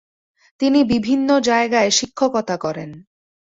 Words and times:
তিনি 0.59 0.79
বিভিন্ন 0.91 1.29
জায়গায় 1.41 1.89
শিক্ষকতা 1.91 2.55
করেন। 2.57 2.89